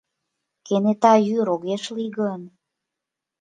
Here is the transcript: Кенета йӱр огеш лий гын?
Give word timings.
Кенета 0.65 1.13
йӱр 1.27 1.47
огеш 1.55 1.83
лий 1.95 2.11
гын? 2.19 2.41